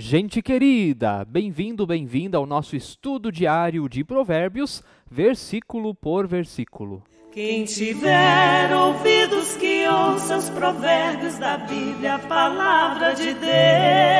[0.00, 4.80] Gente querida, bem-vindo, bem-vinda ao nosso estudo diário de Provérbios,
[5.10, 7.02] versículo por versículo.
[7.32, 14.17] Quem tiver ouvidos que ouça os provérbios da Bíblia, a palavra de Deus.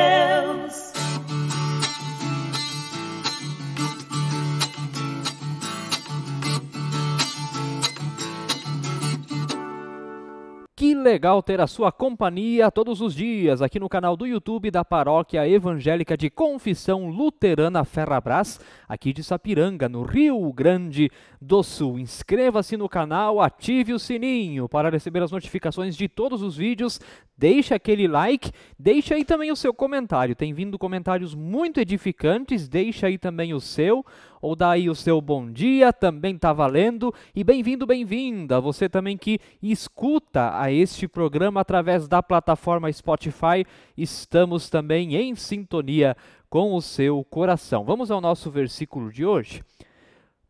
[11.09, 15.49] Legal ter a sua companhia todos os dias aqui no canal do YouTube da Paróquia
[15.49, 21.09] Evangélica de Confissão Luterana Ferrabras, aqui de Sapiranga, no Rio Grande
[21.41, 21.97] do Sul.
[21.97, 27.01] Inscreva-se no canal, ative o sininho para receber as notificações de todos os vídeos.
[27.39, 30.35] Deixe aquele like, deixe aí também o seu comentário.
[30.35, 34.05] Tem vindo comentários muito edificantes, deixe aí também o seu
[34.41, 37.13] ou daí o seu bom dia, também está valendo.
[37.33, 43.65] E bem-vindo, bem-vinda, você também que escuta a este programa através da plataforma Spotify,
[43.97, 46.17] estamos também em sintonia
[46.49, 47.85] com o seu coração.
[47.85, 49.63] Vamos ao nosso versículo de hoje.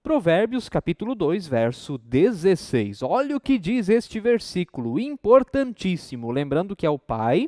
[0.09, 3.03] Provérbios capítulo 2, verso 16.
[3.03, 7.47] Olha o que diz este versículo, importantíssimo, lembrando que é o pai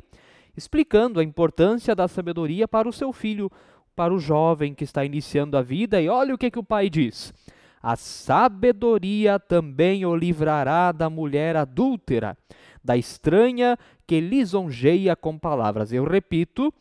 [0.56, 3.50] explicando a importância da sabedoria para o seu filho
[3.96, 6.88] para o jovem que está iniciando a vida, e olha o que, que o pai
[6.88, 7.34] diz:
[7.82, 12.38] A sabedoria também o livrará da mulher adúltera,
[12.84, 15.92] da estranha que lisonjeia com palavras.
[15.92, 16.72] Eu repito,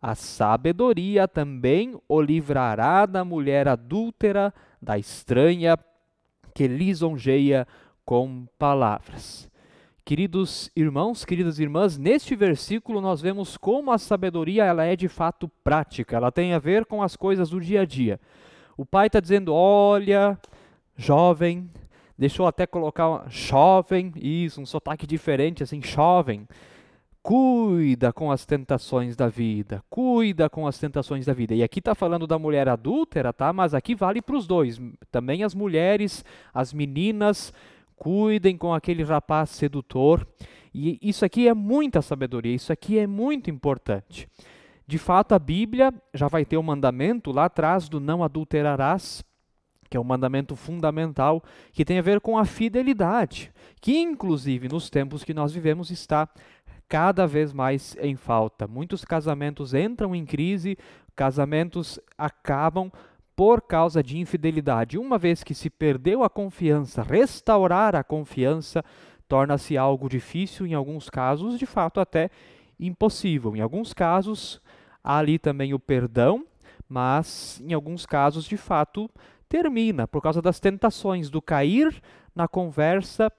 [0.00, 5.78] a sabedoria também o livrará da mulher adúltera, da estranha
[6.54, 7.66] que lisonjeia
[8.04, 9.50] com palavras.
[10.04, 15.48] Queridos irmãos, queridas irmãs, neste versículo nós vemos como a sabedoria ela é de fato
[15.62, 18.18] prática, ela tem a ver com as coisas do dia a dia.
[18.76, 20.38] O pai está dizendo: olha,
[20.96, 21.68] jovem,
[22.16, 26.48] deixou até colocar jovem, isso, um sotaque diferente, assim, jovem.
[27.28, 31.54] Cuida com as tentações da vida, cuida com as tentações da vida.
[31.54, 33.52] E aqui está falando da mulher adúltera, tá?
[33.52, 37.52] Mas aqui vale para os dois, também as mulheres, as meninas
[37.96, 40.26] cuidem com aquele rapaz sedutor.
[40.72, 44.26] E isso aqui é muita sabedoria, isso aqui é muito importante.
[44.86, 49.22] De fato, a Bíblia já vai ter o um mandamento lá atrás do não adulterarás,
[49.90, 54.90] que é um mandamento fundamental, que tem a ver com a fidelidade, que inclusive nos
[54.90, 56.28] tempos que nós vivemos está
[56.88, 58.66] cada vez mais em falta.
[58.66, 60.78] Muitos casamentos entram em crise,
[61.14, 62.90] casamentos acabam
[63.36, 64.98] por causa de infidelidade.
[64.98, 68.84] Uma vez que se perdeu a confiança, restaurar a confiança
[69.28, 72.30] torna-se algo difícil, em alguns casos, de fato, até
[72.80, 73.54] impossível.
[73.54, 74.60] Em alguns casos,
[75.04, 76.44] há ali também o perdão,
[76.88, 79.10] mas em alguns casos, de fato,
[79.48, 82.02] termina por causa das tentações do cair
[82.34, 83.30] na conversa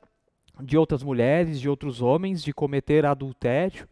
[0.61, 3.87] de outras mulheres, de outros homens, de cometer adultério.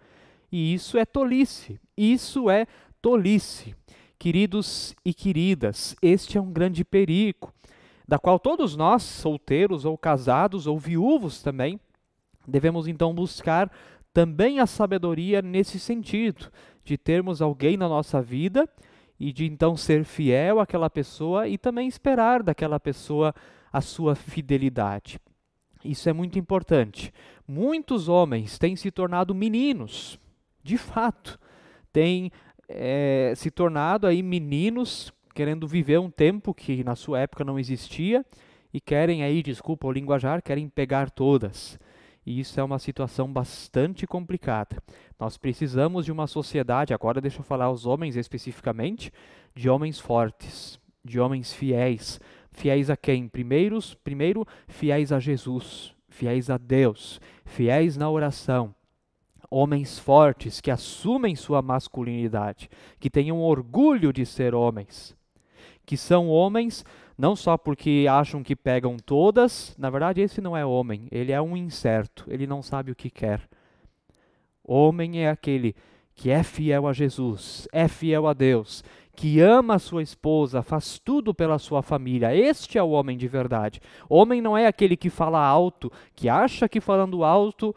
[0.51, 1.79] E isso é tolice.
[1.95, 2.67] Isso é
[3.01, 3.75] tolice.
[4.19, 7.53] Queridos e queridas, este é um grande perigo,
[8.07, 11.79] da qual todos nós, solteiros ou casados ou viúvos também,
[12.47, 13.71] devemos então buscar
[14.13, 16.51] também a sabedoria nesse sentido,
[16.83, 18.67] de termos alguém na nossa vida
[19.19, 23.35] e de então ser fiel àquela pessoa e também esperar daquela pessoa
[23.71, 25.19] a sua fidelidade.
[25.83, 27.13] Isso é muito importante.
[27.47, 30.19] Muitos homens têm se tornado meninos,
[30.63, 31.39] de fato,
[31.93, 32.31] têm
[32.67, 38.25] é, se tornado aí meninos querendo viver um tempo que na sua época não existia
[38.73, 41.79] e querem aí, desculpa o linguajar, querem pegar todas.
[42.25, 44.83] E isso é uma situação bastante complicada.
[45.17, 49.11] Nós precisamos de uma sociedade, agora deixa eu falar aos homens especificamente,
[49.55, 52.19] de homens fortes, de homens fiéis.
[52.57, 53.27] Fiéis a quem?
[53.27, 58.73] Primeiros, primeiro, fiéis a Jesus, fiéis a Deus, fiéis na oração,
[59.47, 62.67] homens fortes que assumem sua masculinidade,
[62.99, 65.15] que tenham orgulho de ser homens,
[65.85, 66.83] que são homens
[67.15, 71.39] não só porque acham que pegam todas, na verdade esse não é homem, ele é
[71.39, 73.47] um incerto, ele não sabe o que quer.
[74.63, 75.75] Homem é aquele
[76.15, 78.83] que é fiel a Jesus, é fiel a Deus,
[79.17, 82.35] que ama a sua esposa, faz tudo pela sua família.
[82.35, 83.81] Este é o homem de verdade.
[84.07, 87.73] Homem não é aquele que fala alto, que acha que falando alto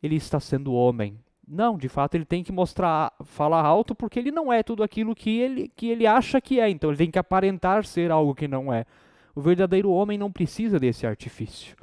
[0.00, 1.18] ele está sendo homem.
[1.46, 5.16] Não, de fato ele tem que mostrar, falar alto porque ele não é tudo aquilo
[5.16, 6.70] que ele, que ele acha que é.
[6.70, 8.86] Então ele tem que aparentar ser algo que não é.
[9.34, 11.74] O verdadeiro homem não precisa desse artifício.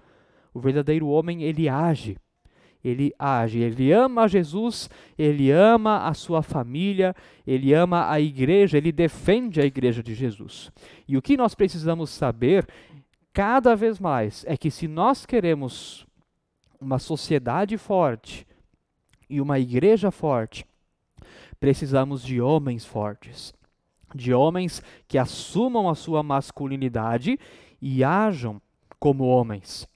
[0.54, 2.16] O verdadeiro homem ele age.
[2.84, 8.92] Ele age, ele ama Jesus, ele ama a sua família, ele ama a igreja, ele
[8.92, 10.72] defende a igreja de Jesus.
[11.08, 12.68] E o que nós precisamos saber
[13.32, 16.06] cada vez mais é que se nós queremos
[16.80, 18.48] uma sociedade forte
[19.30, 20.66] e uma igreja forte,
[21.62, 23.54] Precisamos de homens fortes,
[24.16, 27.40] de homens que assumam a sua masculinidade
[27.80, 28.60] e ajam
[29.00, 29.88] como homens.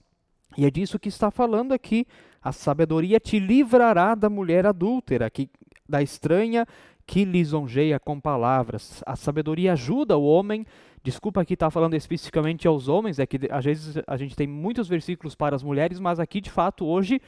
[0.56, 2.06] E é disso que está falando aqui.
[2.46, 5.50] A sabedoria te livrará da mulher adúltera, que,
[5.90, 6.68] da estranha
[7.04, 9.04] que lisonjeia com palavras.
[9.04, 10.64] A sabedoria ajuda o homem.
[11.02, 14.46] Desculpa aqui estar tá falando especificamente aos homens, é que às vezes a gente tem
[14.46, 17.20] muitos versículos para as mulheres, mas aqui de fato hoje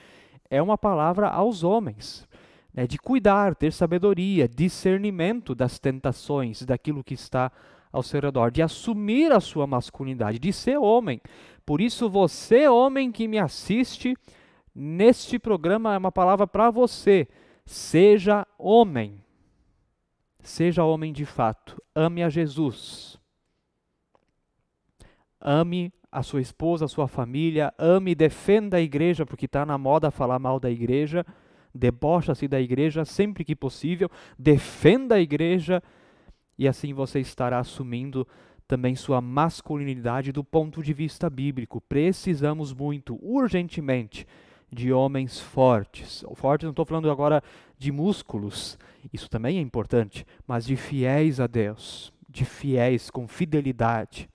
[0.51, 2.27] é uma palavra aos homens.
[2.71, 7.51] Né, de cuidar, ter sabedoria, discernimento das tentações, daquilo que está
[7.91, 11.19] ao seu redor, de assumir a sua masculinidade, de ser homem.
[11.65, 14.15] Por isso, você, homem que me assiste,
[14.77, 17.27] neste programa é uma palavra para você.
[17.65, 19.23] Seja homem.
[20.39, 21.81] Seja homem de fato.
[21.95, 23.19] Ame a Jesus.
[25.41, 27.73] Ame a sua esposa, a sua família.
[27.77, 31.25] Ame e defenda a igreja, porque está na moda falar mal da igreja.
[31.73, 34.09] Debocha-se da igreja sempre que possível.
[34.37, 35.81] Defenda a igreja.
[36.57, 38.27] E assim você estará assumindo
[38.67, 41.81] também sua masculinidade do ponto de vista bíblico.
[41.81, 44.27] Precisamos muito, urgentemente,
[44.71, 46.23] de homens fortes.
[46.35, 47.43] Fortes, não estou falando agora
[47.77, 48.77] de músculos,
[49.13, 54.29] isso também é importante, mas de fiéis a Deus, de fiéis com fidelidade.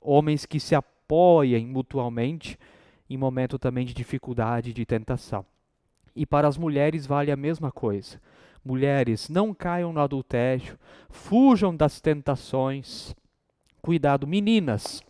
[0.00, 2.58] Homens que se apoiem mutualmente
[3.08, 5.44] em momento também de dificuldade, de tentação.
[6.14, 8.20] E para as mulheres vale a mesma coisa.
[8.64, 10.78] Mulheres, não caiam no adultério,
[11.08, 13.14] fujam das tentações.
[13.82, 15.02] Cuidado, meninas.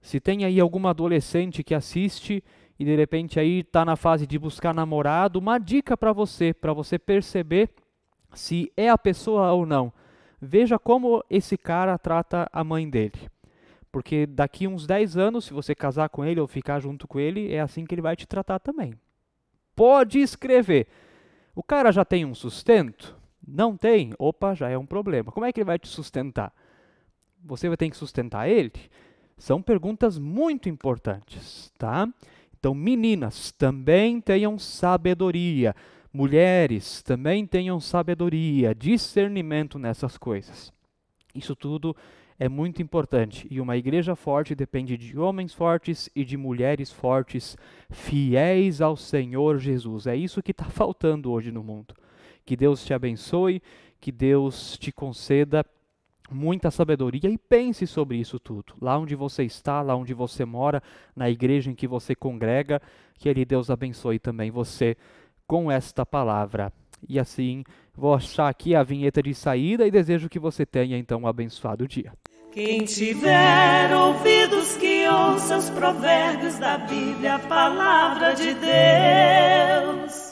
[0.00, 2.42] Se tem aí alguma adolescente que assiste
[2.78, 6.72] e de repente aí está na fase de buscar namorado, uma dica para você, para
[6.72, 7.70] você perceber
[8.32, 9.92] se é a pessoa ou não.
[10.40, 13.28] Veja como esse cara trata a mãe dele.
[13.90, 17.52] Porque daqui uns 10 anos, se você casar com ele ou ficar junto com ele,
[17.52, 18.94] é assim que ele vai te tratar também.
[19.74, 20.86] Pode escrever.
[21.54, 23.16] O cara já tem um sustento?
[23.44, 24.12] Não tem?
[24.18, 25.32] Opa, já é um problema.
[25.32, 26.52] Como é que ele vai te sustentar?
[27.44, 28.72] Você vai ter que sustentar ele?
[29.36, 32.08] São perguntas muito importantes, tá?
[32.58, 35.74] Então, meninas, também tenham sabedoria.
[36.12, 40.72] Mulheres, também tenham sabedoria, discernimento nessas coisas.
[41.34, 41.94] Isso tudo
[42.38, 43.46] é muito importante.
[43.50, 47.56] E uma igreja forte depende de homens fortes e de mulheres fortes,
[47.90, 50.06] fiéis ao Senhor Jesus.
[50.06, 51.94] É isso que está faltando hoje no mundo.
[52.44, 53.62] Que Deus te abençoe,
[54.00, 55.64] que Deus te conceda
[56.30, 58.74] muita sabedoria e pense sobre isso tudo.
[58.80, 60.82] Lá onde você está, lá onde você mora,
[61.14, 62.80] na igreja em que você congrega,
[63.14, 64.96] que ele Deus abençoe também você
[65.46, 66.72] com esta palavra.
[67.08, 67.64] E assim,
[67.94, 71.86] vou achar aqui a vinheta de saída e desejo que você tenha então um abençoado
[71.86, 72.12] dia.
[72.50, 80.27] Quem tiver ouvidos que ouça os provérbios da Bíblia, a palavra de Deus.